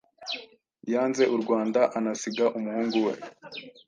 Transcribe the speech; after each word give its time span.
yanze 0.93 1.23
u 1.35 1.37
Rwanda, 1.41 1.81
anasiga 1.97 2.45
umuhungu 2.57 2.97
we. 3.05 3.13